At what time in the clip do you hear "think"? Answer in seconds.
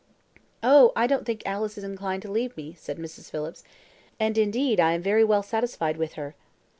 1.27-1.43